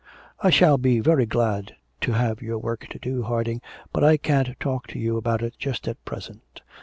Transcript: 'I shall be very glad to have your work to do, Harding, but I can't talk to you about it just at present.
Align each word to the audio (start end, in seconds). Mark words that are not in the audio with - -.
'I 0.39 0.49
shall 0.49 0.77
be 0.79 0.99
very 0.99 1.27
glad 1.27 1.75
to 1.99 2.13
have 2.13 2.41
your 2.41 2.57
work 2.57 2.87
to 2.89 2.97
do, 2.97 3.21
Harding, 3.21 3.61
but 3.93 4.03
I 4.03 4.17
can't 4.17 4.59
talk 4.59 4.87
to 4.87 4.97
you 4.99 5.15
about 5.15 5.43
it 5.43 5.53
just 5.59 5.87
at 5.87 6.03
present. 6.05 6.61